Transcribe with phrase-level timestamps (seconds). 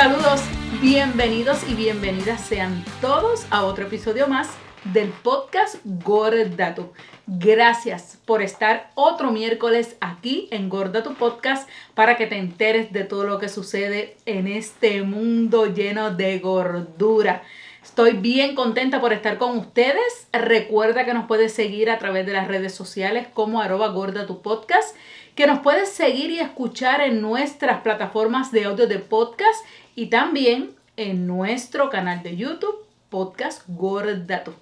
[0.00, 0.40] Saludos,
[0.80, 4.48] bienvenidos y bienvenidas sean todos a otro episodio más
[4.94, 6.90] del podcast Gorda Tu.
[7.26, 13.04] Gracias por estar otro miércoles aquí en Gorda Tu Podcast para que te enteres de
[13.04, 17.42] todo lo que sucede en este mundo lleno de gordura.
[17.82, 20.28] Estoy bien contenta por estar con ustedes.
[20.32, 24.40] Recuerda que nos puedes seguir a través de las redes sociales como arroba gorda tu
[24.40, 24.96] podcast,
[25.40, 30.72] que nos puedes seguir y escuchar en nuestras plataformas de audio de podcast y también
[30.98, 34.52] en nuestro canal de YouTube, Podcast Gorda tu.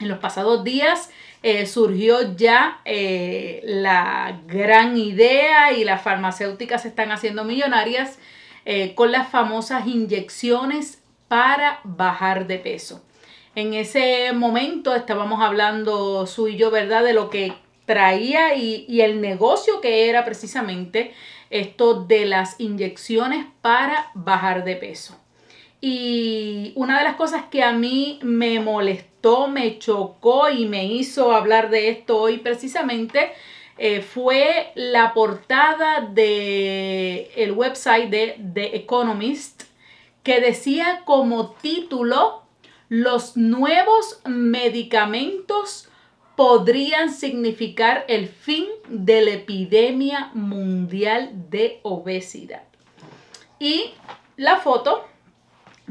[0.00, 1.10] En los pasados días
[1.42, 8.18] eh, surgió ya eh, la gran idea y las farmacéuticas se están haciendo millonarias
[8.64, 13.02] eh, con las famosas inyecciones para bajar de peso.
[13.54, 17.02] En ese momento estábamos hablando su y yo, ¿verdad?
[17.04, 17.54] De lo que
[17.86, 21.12] traía y, el negocio que era precisamente
[21.50, 25.21] esto de las inyecciones para bajar de peso.
[25.84, 31.32] Y una de las cosas que a mí me molestó, me chocó y me hizo
[31.32, 33.32] hablar de esto hoy precisamente
[33.78, 39.64] eh, fue la portada del el website de The Economist
[40.22, 42.44] que decía como título
[42.88, 45.88] los nuevos medicamentos
[46.36, 52.62] podrían significar el fin de la epidemia mundial de obesidad.
[53.58, 53.94] Y
[54.36, 55.08] la foto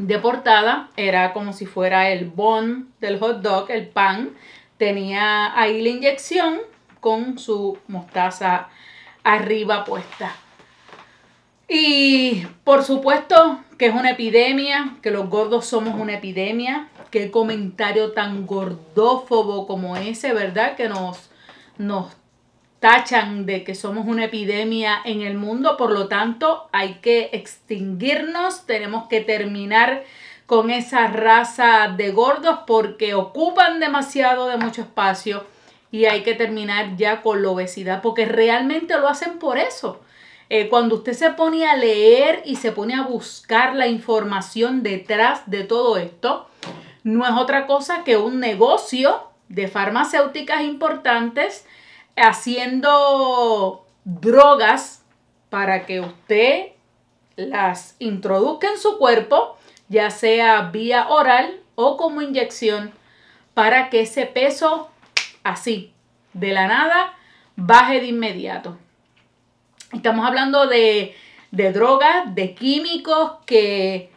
[0.08, 4.32] de portada era como si fuera el bon del hot dog, el pan.
[4.78, 6.60] Tenía ahí la inyección
[7.00, 8.70] con su mostaza
[9.24, 10.36] arriba puesta.
[11.68, 18.12] Y por supuesto que es una epidemia, que los gordos somos una epidemia, qué comentario
[18.12, 20.75] tan gordófobo como ese, ¿verdad?
[20.75, 21.30] Que nos,
[21.78, 22.16] nos
[22.81, 28.66] tachan de que somos una epidemia en el mundo, por lo tanto hay que extinguirnos,
[28.66, 30.03] tenemos que terminar
[30.47, 35.46] con esa raza de gordos porque ocupan demasiado de mucho espacio
[35.92, 40.02] y hay que terminar ya con la obesidad porque realmente lo hacen por eso.
[40.50, 45.44] Eh, cuando usted se pone a leer y se pone a buscar la información detrás
[45.46, 46.48] de todo esto,
[47.03, 51.63] no es otra cosa que un negocio de farmacéuticas importantes
[52.16, 55.04] haciendo drogas
[55.50, 56.68] para que usted
[57.36, 59.58] las introduzca en su cuerpo,
[59.90, 62.92] ya sea vía oral o como inyección,
[63.54, 64.90] para que ese peso
[65.44, 65.94] así,
[66.34, 67.14] de la nada,
[67.56, 68.78] baje de inmediato.
[69.92, 71.16] Estamos hablando de,
[71.52, 74.10] de drogas, de químicos que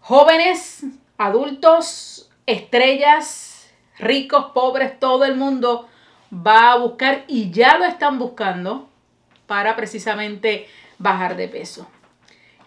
[0.00, 0.84] jóvenes
[1.18, 5.88] adultos, estrellas, ricos, pobres, todo el mundo
[6.32, 8.88] va a buscar y ya lo están buscando
[9.46, 10.66] para precisamente
[10.98, 11.88] bajar de peso.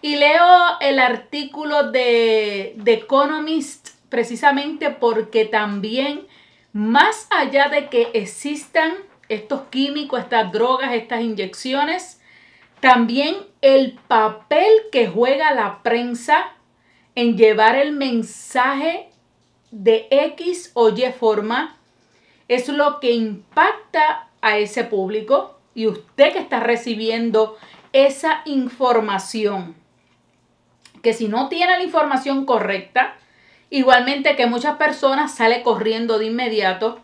[0.02, 6.26] Y leo el artículo de The Economist precisamente porque también
[6.72, 8.92] más allá de que existan
[9.28, 12.20] estos químicos, estas drogas, estas inyecciones,
[12.80, 16.52] también el papel que juega la prensa
[17.14, 19.08] en llevar el mensaje
[19.70, 21.76] de X o Y forma
[22.48, 27.56] es lo que impacta a ese público y usted que está recibiendo
[27.92, 29.74] esa información.
[31.02, 33.16] Que si no tiene la información correcta,
[33.70, 37.00] igualmente que muchas personas sale corriendo de inmediato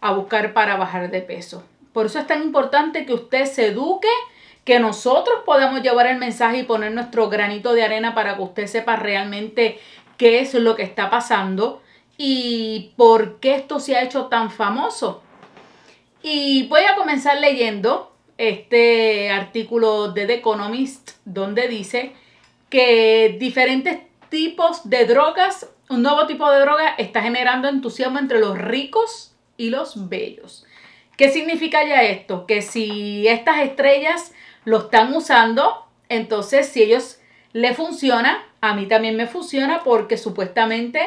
[0.00, 1.64] a buscar para bajar de peso.
[1.92, 4.08] Por eso es tan importante que usted se eduque
[4.64, 8.66] que nosotros podamos llevar el mensaje y poner nuestro granito de arena para que usted
[8.66, 9.80] sepa realmente
[10.16, 11.81] qué es lo que está pasando
[12.24, 15.24] y por qué esto se ha hecho tan famoso.
[16.22, 22.12] Y voy a comenzar leyendo este artículo de The Economist donde dice
[22.70, 28.56] que diferentes tipos de drogas, un nuevo tipo de droga está generando entusiasmo entre los
[28.56, 30.64] ricos y los bellos.
[31.16, 32.46] ¿Qué significa ya esto?
[32.46, 34.32] Que si estas estrellas
[34.64, 37.18] lo están usando, entonces si ellos
[37.52, 41.00] le funciona, a mí también me funciona porque supuestamente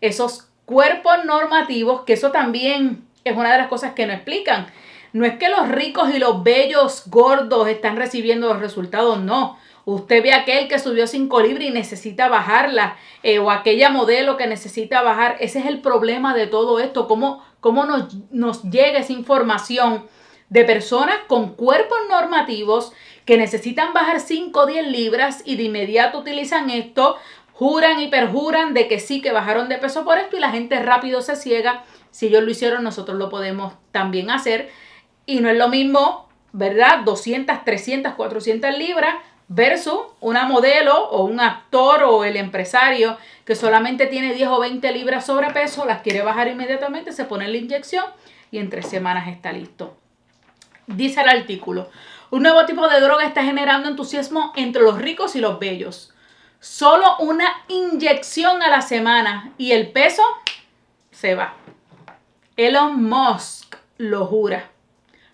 [0.00, 4.68] esos cuerpos normativos, que eso también es una de las cosas que no explican.
[5.12, 9.58] No es que los ricos y los bellos gordos están recibiendo los resultados, no.
[9.84, 14.46] Usted ve aquel que subió 5 libras y necesita bajarla, eh, o aquella modelo que
[14.46, 15.38] necesita bajar.
[15.40, 20.06] Ese es el problema de todo esto, cómo, cómo nos, nos llega esa información
[20.50, 22.92] de personas con cuerpos normativos
[23.24, 27.16] que necesitan bajar 5 o 10 libras y de inmediato utilizan esto,
[27.60, 30.80] juran y perjuran de que sí, que bajaron de peso por esto y la gente
[30.80, 31.84] rápido se ciega.
[32.10, 34.70] Si ellos lo hicieron, nosotros lo podemos también hacer.
[35.26, 37.00] Y no es lo mismo, ¿verdad?
[37.04, 39.14] 200, 300, 400 libras
[39.46, 44.90] versus una modelo o un actor o el empresario que solamente tiene 10 o 20
[44.92, 48.06] libras sobrepeso, las quiere bajar inmediatamente, se pone la inyección
[48.50, 49.98] y en tres semanas está listo.
[50.86, 51.90] Dice el artículo,
[52.30, 56.14] un nuevo tipo de droga está generando entusiasmo entre los ricos y los bellos.
[56.60, 60.22] Solo una inyección a la semana y el peso
[61.10, 61.54] se va.
[62.56, 64.70] Elon Musk lo jura.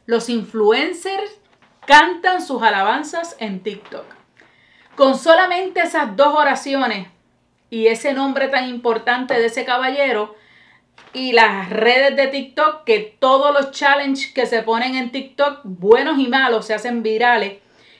[0.06, 1.40] Los influencers
[1.84, 4.04] cantan sus alabanzas en TikTok.
[4.94, 7.08] Con solamente esas dos oraciones
[7.70, 10.36] y ese nombre tan importante de ese caballero
[11.12, 16.18] y las redes de TikTok, que todos los challenges que se ponen en TikTok, buenos
[16.18, 17.58] y malos, se hacen virales.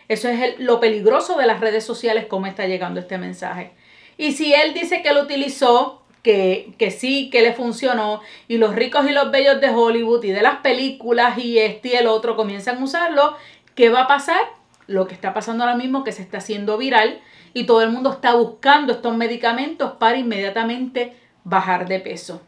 [0.09, 3.73] Eso es lo peligroso de las redes sociales, cómo está llegando este mensaje.
[4.19, 8.75] Y si él dice que lo utilizó, que, que, sí, que le funcionó, y los
[8.75, 12.37] ricos y los bellos de Hollywood y de las películas y este y el otro
[12.37, 13.37] comienzan a usarlo,
[13.77, 14.41] ¿Qué va a pasar?
[14.87, 17.21] Lo que está pasando ahora mismo que se está haciendo viral
[17.53, 21.15] y todo el mundo está buscando estos medicamentos para inmediatamente
[21.45, 22.41] bajar de peso.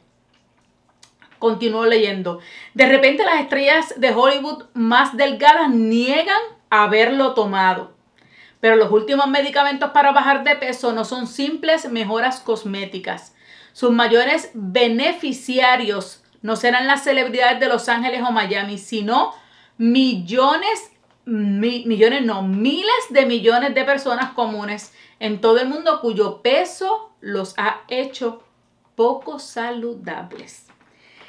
[1.38, 2.40] Continúo leyendo.
[2.72, 7.92] De repente las estrellas de Hollywood más delgadas niegan haberlo tomado.
[8.60, 13.34] Pero los últimos medicamentos para bajar de peso no son simples mejoras cosméticas.
[13.72, 19.32] Sus mayores beneficiarios no serán las celebridades de Los Ángeles o Miami, sino
[19.76, 20.92] millones
[21.28, 27.54] millones, no, miles de millones de personas comunes en todo el mundo cuyo peso los
[27.58, 28.42] ha hecho
[28.94, 30.66] poco saludables.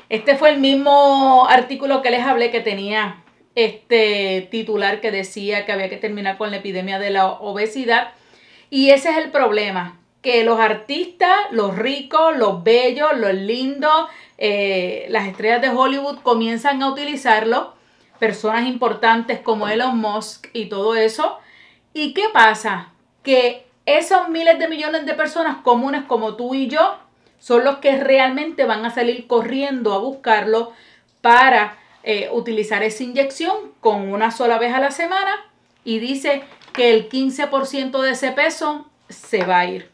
[0.07, 3.23] Este fue el mismo artículo que les hablé que tenía
[3.65, 8.11] este titular que decía que había que terminar con la epidemia de la obesidad.
[8.69, 14.07] Y ese es el problema, que los artistas, los ricos, los bellos, los lindos,
[14.37, 17.73] eh, las estrellas de Hollywood comienzan a utilizarlo
[18.19, 21.39] personas importantes como Elon Musk y todo eso.
[21.93, 22.93] ¿Y qué pasa?
[23.23, 26.97] Que esos miles de millones de personas comunes como tú y yo
[27.39, 30.73] son los que realmente van a salir corriendo a buscarlo
[31.21, 35.31] para eh, utilizar esa inyección con una sola vez a la semana
[35.83, 36.43] y dice
[36.73, 39.89] que el 15% de ese peso se va a ir.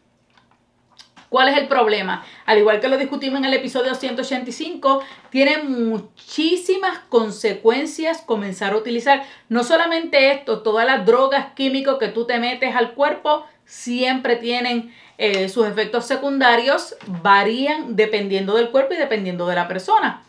[1.30, 2.24] ¿Cuál es el problema?
[2.46, 9.24] Al igual que lo discutimos en el episodio 185, tiene muchísimas consecuencias comenzar a utilizar.
[9.50, 14.94] No solamente esto, todas las drogas químicos que tú te metes al cuerpo siempre tienen
[15.18, 20.24] eh, sus efectos secundarios, varían dependiendo del cuerpo y dependiendo de la persona.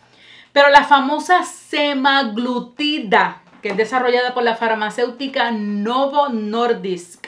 [0.57, 7.27] Pero la famosa semaglutida, que es desarrollada por la farmacéutica Novo Nordisk,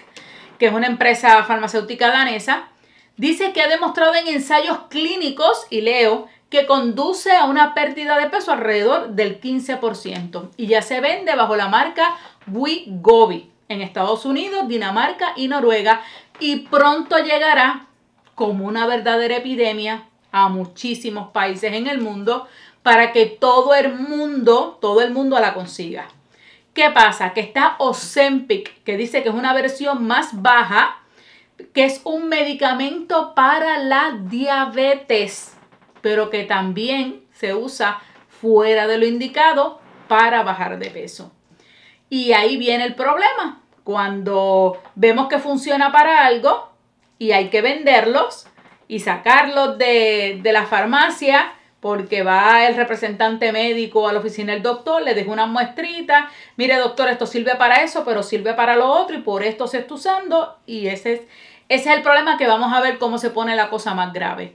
[0.58, 2.70] que es una empresa farmacéutica danesa,
[3.18, 8.30] Dice que ha demostrado en ensayos clínicos, y leo, que conduce a una pérdida de
[8.30, 12.16] peso alrededor del 15% y ya se vende bajo la marca
[12.46, 16.00] Wegovy en Estados Unidos, Dinamarca y Noruega
[16.40, 17.88] y pronto llegará
[18.34, 22.46] como una verdadera epidemia a muchísimos países en el mundo
[22.88, 26.08] para que todo el mundo, todo el mundo la consiga.
[26.72, 27.34] ¿Qué pasa?
[27.34, 30.96] Que está Ozempic, que dice que es una versión más baja
[31.74, 35.54] que es un medicamento para la diabetes,
[36.00, 41.30] pero que también se usa fuera de lo indicado para bajar de peso.
[42.08, 43.64] Y ahí viene el problema.
[43.84, 46.72] Cuando vemos que funciona para algo
[47.18, 48.46] y hay que venderlos
[48.86, 54.62] y sacarlos de, de la farmacia porque va el representante médico a la oficina del
[54.62, 58.88] doctor, le deja una muestrita, mire doctor, esto sirve para eso, pero sirve para lo
[58.88, 61.20] otro y por esto se está usando y ese es,
[61.68, 64.54] ese es el problema que vamos a ver cómo se pone la cosa más grave.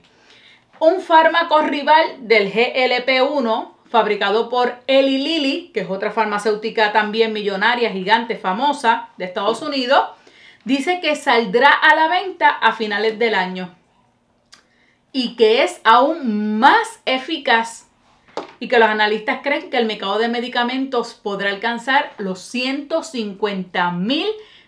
[0.80, 7.90] Un fármaco rival del GLP-1 fabricado por Eli Lilly, que es otra farmacéutica también millonaria,
[7.90, 10.08] gigante, famosa de Estados Unidos,
[10.64, 13.74] dice que saldrá a la venta a finales del año
[15.16, 17.86] y que es aún más eficaz
[18.58, 24.26] y que los analistas creen que el mercado de medicamentos podrá alcanzar los 150 mil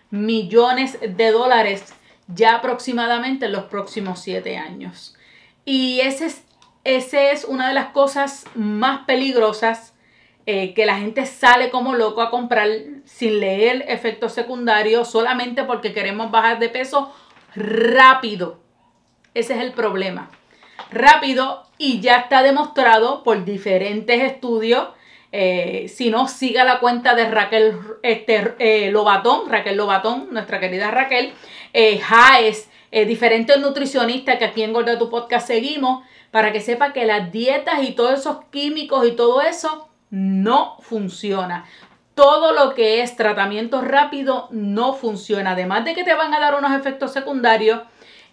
[0.09, 1.93] millones de dólares
[2.29, 5.17] ya aproximadamente en los próximos siete años.
[5.65, 6.45] Y esa es,
[6.85, 9.95] ese es una de las cosas más peligrosas
[10.45, 12.69] eh, que la gente sale como loco a comprar
[13.03, 17.13] sin leer efectos secundarios solamente porque queremos bajar de peso
[17.53, 18.65] rápido.
[19.37, 20.31] Ese es el problema
[20.91, 24.87] rápido y ya está demostrado por diferentes estudios
[25.31, 30.89] Eh, si no, siga la cuenta de Raquel este, eh, Lobatón, Raquel Lobatón, nuestra querida
[30.89, 31.33] Raquel,
[31.73, 31.99] eh,
[32.91, 37.29] eh, diferentes nutricionistas que aquí en Gorda Tu Podcast seguimos, para que sepa que las
[37.29, 41.65] dietas y todos esos químicos y todo eso no funciona.
[42.15, 45.51] Todo lo que es tratamiento rápido no funciona.
[45.51, 47.81] Además de que te van a dar unos efectos secundarios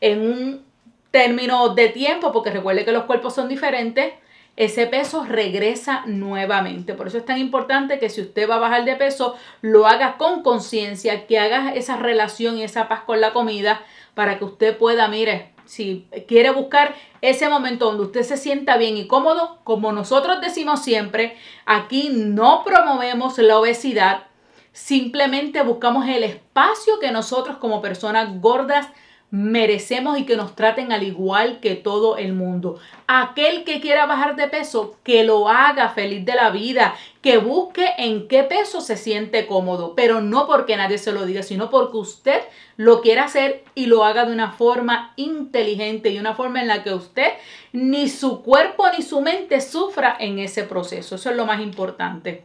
[0.00, 0.73] en un
[1.14, 4.14] término de tiempo, porque recuerde que los cuerpos son diferentes,
[4.56, 6.94] ese peso regresa nuevamente.
[6.94, 10.16] Por eso es tan importante que si usted va a bajar de peso, lo haga
[10.16, 13.80] con conciencia, que haga esa relación y esa paz con la comida
[14.14, 18.96] para que usted pueda, mire, si quiere buscar ese momento donde usted se sienta bien
[18.96, 24.24] y cómodo, como nosotros decimos siempre, aquí no promovemos la obesidad,
[24.72, 28.88] simplemente buscamos el espacio que nosotros como personas gordas
[29.34, 32.78] merecemos y que nos traten al igual que todo el mundo.
[33.08, 37.94] Aquel que quiera bajar de peso, que lo haga feliz de la vida, que busque
[37.98, 41.96] en qué peso se siente cómodo, pero no porque nadie se lo diga, sino porque
[41.96, 42.42] usted
[42.76, 46.84] lo quiera hacer y lo haga de una forma inteligente y una forma en la
[46.84, 47.32] que usted
[47.72, 51.16] ni su cuerpo ni su mente sufra en ese proceso.
[51.16, 52.44] Eso es lo más importante.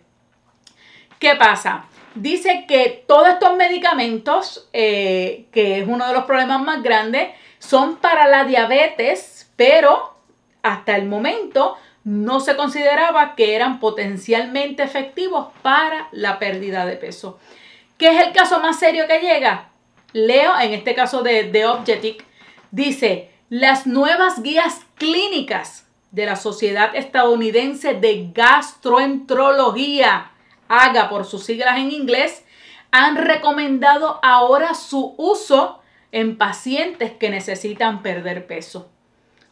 [1.19, 1.86] ¿Qué pasa?
[2.15, 7.97] Dice que todos estos medicamentos, eh, que es uno de los problemas más grandes, son
[7.97, 10.15] para la diabetes, pero
[10.63, 17.39] hasta el momento no se consideraba que eran potencialmente efectivos para la pérdida de peso.
[17.97, 19.69] ¿Qué es el caso más serio que llega?
[20.13, 22.25] Leo, en este caso de, de Objetic,
[22.71, 30.31] dice, las nuevas guías clínicas de la Sociedad Estadounidense de Gastroenterología
[30.69, 32.45] haga por sus siglas en inglés,
[32.91, 38.89] han recomendado ahora su uso en pacientes que necesitan perder peso.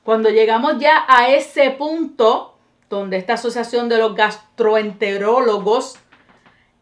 [0.04, 2.58] Cuando llegamos ya a ese punto,
[2.90, 6.00] donde esta asociación de los gastroenterólogos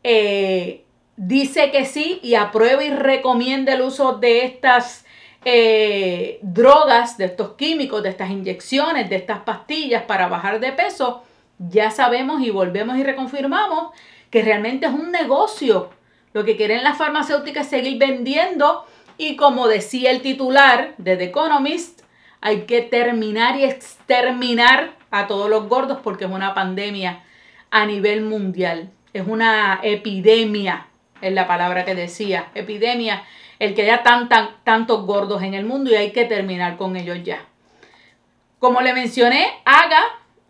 [0.04, 0.86] eh,
[1.18, 5.06] dice que sí y aprueba y recomienda el uso de estas
[5.44, 11.24] eh, drogas, de estos químicos, de estas inyecciones, de estas pastillas para bajar de peso,
[11.58, 13.94] ya sabemos y volvemos y reconfirmamos
[14.30, 15.90] que realmente es un negocio.
[16.34, 18.86] Lo que quieren las farmacéuticas es seguir vendiendo
[19.18, 22.02] y como decía el titular de The Economist,
[22.42, 27.24] hay que terminar y exterminar a todos los gordos porque es una pandemia
[27.72, 28.92] a nivel mundial.
[29.14, 30.88] Es una epidemia,
[31.22, 33.24] es la palabra que decía, epidemia,
[33.60, 34.30] el que haya tan,
[34.64, 37.46] tantos gordos en el mundo y hay que terminar con ellos ya.
[38.60, 40.02] Como le mencioné, haga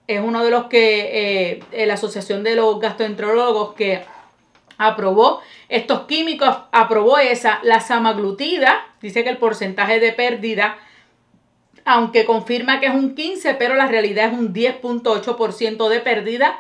[0.08, 4.04] es uno de los que eh, la Asociación de los Gastroenterólogos que
[4.78, 10.78] aprobó estos químicos, aprobó esa, la samaglutida, dice que el porcentaje de pérdida,
[11.86, 16.60] aunque confirma que es un 15, pero la realidad es un 10.8% de pérdida,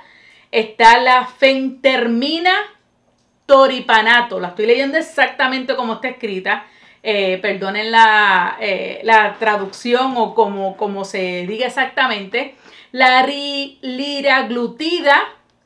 [0.51, 2.53] está la fentermina
[3.45, 6.65] toripanato, la estoy leyendo exactamente como está escrita,
[7.07, 12.55] eh, perdonen la, eh, la, traducción o como, se diga exactamente,
[12.91, 15.15] la liraglutida,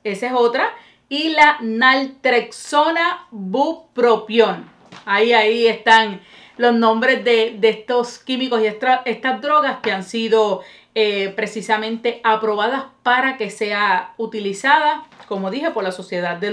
[0.04, 0.70] esa es otra,
[1.08, 4.70] y la naltrexona bupropión.
[5.06, 6.20] Ahí, ahí están
[6.58, 10.62] los nombres de, estos químicos y estas drogas que han sido
[10.94, 16.52] eh, precisamente aprobadas para que sea utilizada, como dije, por la sociedad de,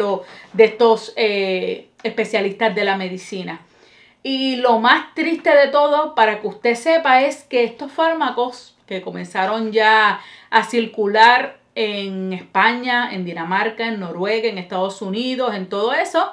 [0.52, 3.62] de estos eh, especialistas de la medicina.
[4.28, 9.00] Y lo más triste de todo, para que usted sepa, es que estos fármacos que
[9.00, 15.92] comenzaron ya a circular en España, en Dinamarca, en Noruega, en Estados Unidos, en todo
[15.92, 16.33] eso,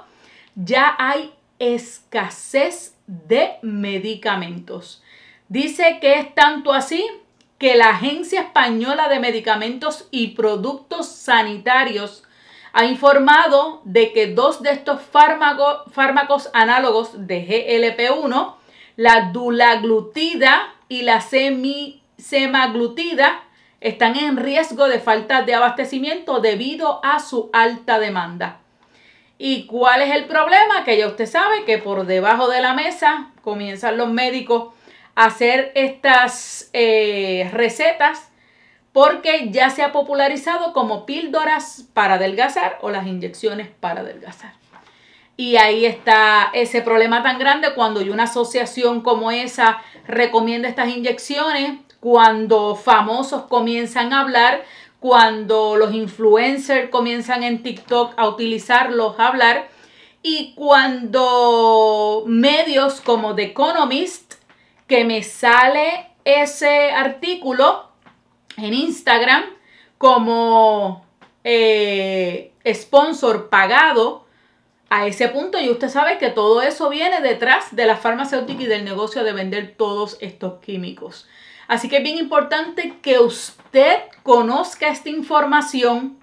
[0.55, 5.03] ya hay escasez de medicamentos.
[5.47, 7.05] Dice que es tanto así
[7.59, 12.23] que la Agencia Española de Medicamentos y Productos Sanitarios
[12.73, 18.55] ha informado de que dos de estos fármacos, análogos de GLP-1,
[18.95, 21.21] la dulaglutida y la
[22.17, 23.43] semaglutida
[23.79, 28.59] están en riesgo de falta de abastecimiento debido a su alta demanda.
[29.37, 30.83] ¿Y cuál es el problema?
[30.83, 34.73] Que ya usted sabe que por debajo de la mesa comienzan los médicos
[35.15, 38.31] a hacer estas eh, recetas
[38.93, 44.53] porque ya se ha popularizado como píldoras para adelgazar o las inyecciones para adelgazar.
[45.35, 51.79] Y ahí está ese problema tan grande cuando una asociación como esa recomienda estas inyecciones
[51.99, 54.63] cuando famosos comienzan a hablar,
[54.99, 59.69] cuando los influencers comienzan en TikTok a utilizarlos, a hablar,
[60.21, 64.35] y cuando medios como The Economist,
[64.87, 67.92] que me sale ese artículo
[68.57, 69.43] en Instagram
[69.97, 71.05] como
[71.43, 74.25] eh, sponsor pagado
[74.89, 78.67] a ese punto y usted sabe que todo eso viene detrás de la farmacéutica y
[78.67, 81.27] del negocio de vender todos estos químicos.
[81.67, 86.19] Así que es bien importante que usted conozca esta información,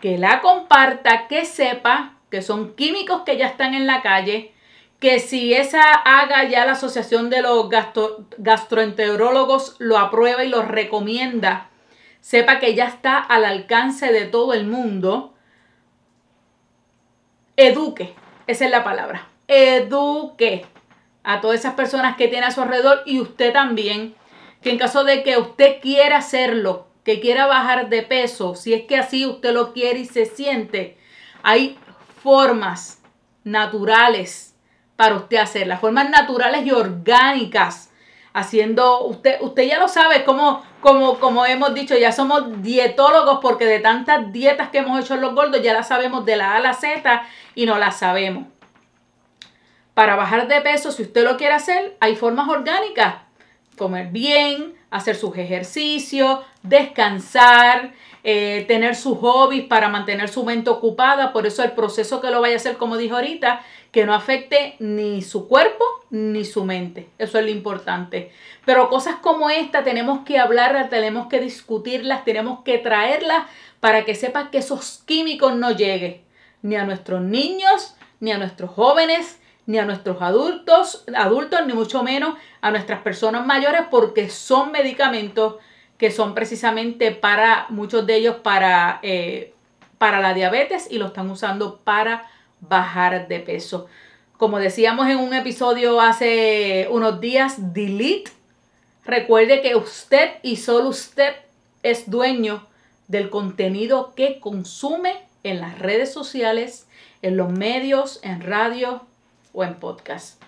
[0.00, 4.54] que la comparta, que sepa que son químicos que ya están en la calle,
[4.98, 7.68] que si esa haga ya la Asociación de los
[8.38, 11.68] Gastroenterólogos lo aprueba y lo recomienda,
[12.20, 15.34] sepa que ya está al alcance de todo el mundo.
[17.56, 18.14] Eduque,
[18.46, 19.28] esa es la palabra.
[19.46, 20.66] Eduque
[21.22, 24.14] a todas esas personas que tiene a su alrededor y usted también
[24.62, 28.84] que en caso de que usted quiera hacerlo, que quiera bajar de peso, si es
[28.86, 30.98] que así usted lo quiere y se siente,
[31.44, 31.78] hay
[32.22, 33.00] formas
[33.44, 34.47] naturales
[34.98, 37.92] para usted hacer, las formas naturales y orgánicas,
[38.32, 43.64] haciendo, usted, usted ya lo sabe, como, como, como hemos dicho, ya somos dietólogos porque
[43.64, 46.56] de tantas dietas que hemos hecho en los gordos, ya las sabemos de la A
[46.56, 47.22] a la Z
[47.54, 48.48] y no las sabemos.
[49.94, 53.18] Para bajar de peso, si usted lo quiere hacer, hay formas orgánicas.
[53.76, 57.92] Comer bien, hacer sus ejercicios, descansar,
[58.24, 61.32] eh, tener sus hobbies para mantener su mente ocupada.
[61.32, 63.60] Por eso el proceso que lo vaya a hacer, como dijo ahorita,
[63.92, 67.08] que no afecte ni su cuerpo ni su mente.
[67.18, 68.32] Eso es lo importante.
[68.64, 73.46] Pero cosas como esta tenemos que hablarlas, tenemos que discutirlas, tenemos que traerlas
[73.80, 76.22] para que sepas que esos químicos no lleguen
[76.62, 82.02] ni a nuestros niños, ni a nuestros jóvenes, ni a nuestros adultos, adultos, ni mucho
[82.02, 85.56] menos a nuestras personas mayores, porque son medicamentos
[85.98, 89.52] que son precisamente para muchos de ellos para, eh,
[89.98, 93.88] para la diabetes y lo están usando para bajar de peso.
[94.38, 98.30] Como decíamos en un episodio hace unos días, delete.
[99.04, 101.34] Recuerde que usted y solo usted
[101.82, 102.66] es dueño
[103.06, 106.88] del contenido que consume en las redes sociales,
[107.20, 109.02] en los medios, en radio,
[109.58, 110.42] o en podcast.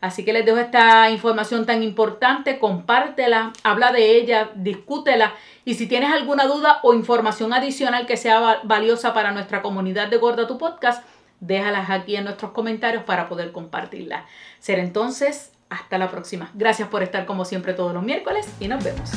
[0.00, 5.32] Así que les dejo esta información tan importante, compártela, habla de ella, discútela
[5.64, 10.18] y si tienes alguna duda o información adicional que sea valiosa para nuestra comunidad de
[10.18, 11.02] Gorda Tu Podcast,
[11.40, 14.26] déjalas aquí en nuestros comentarios para poder compartirla.
[14.58, 16.50] Será entonces hasta la próxima.
[16.54, 19.10] Gracias por estar como siempre todos los miércoles y nos vemos.